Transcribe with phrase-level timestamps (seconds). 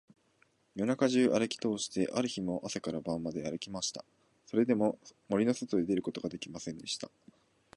[0.73, 4.03] 夜中じゅうあるきとおして、あくる日も朝から晩まであるきました。
[4.47, 4.97] それでも、
[5.29, 7.07] 森のそとに出ることができませんでした。